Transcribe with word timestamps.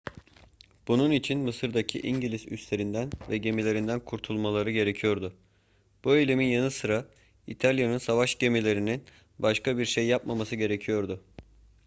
bunun 0.87 1.11
için 1.11 1.39
mısır'daki 1.39 1.99
i̇ngiliz 1.99 2.47
üslerinden 2.51 3.09
ve 3.29 3.37
gemilerinden 3.37 3.99
kurtulmaları 3.99 4.71
gerekiyordu. 4.71 5.35
bu 6.03 6.15
eylemlerin 6.15 6.49
yanı 6.49 6.71
sıra 6.71 7.05
i̇talya'nın 7.47 7.97
savaş 7.97 8.37
gemilerinin 8.37 9.03
başka 9.39 9.77
bir 9.77 9.85
şey 9.85 10.07
yapmaması 10.07 10.55
gerekiyordu 10.55 11.23